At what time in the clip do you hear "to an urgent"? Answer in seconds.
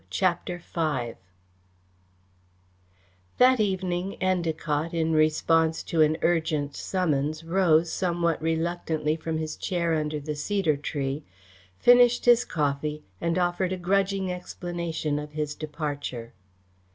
5.83-6.75